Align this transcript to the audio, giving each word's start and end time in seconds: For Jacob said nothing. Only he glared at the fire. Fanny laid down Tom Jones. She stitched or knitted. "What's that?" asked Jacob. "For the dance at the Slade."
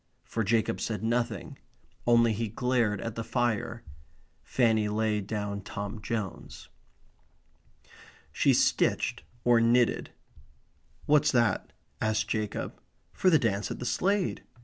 For 0.23 0.43
Jacob 0.43 0.81
said 0.81 1.03
nothing. 1.03 1.59
Only 2.07 2.33
he 2.33 2.47
glared 2.47 3.01
at 3.01 3.13
the 3.13 3.23
fire. 3.23 3.83
Fanny 4.41 4.89
laid 4.89 5.27
down 5.27 5.61
Tom 5.61 6.01
Jones. 6.01 6.69
She 8.31 8.51
stitched 8.51 9.21
or 9.43 9.61
knitted. 9.61 10.09
"What's 11.05 11.31
that?" 11.33 11.71
asked 12.01 12.27
Jacob. 12.27 12.81
"For 13.13 13.29
the 13.29 13.37
dance 13.37 13.69
at 13.69 13.77
the 13.77 13.85
Slade." 13.85 14.41